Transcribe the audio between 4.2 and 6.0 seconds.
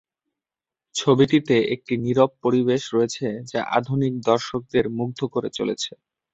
দর্শকদের মুগ্ধ করে চলেছে।